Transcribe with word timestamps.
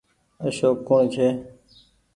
اشوڪ 0.45 0.77
ڪوڻ 0.87 1.01
ڇي۔ 1.13 1.27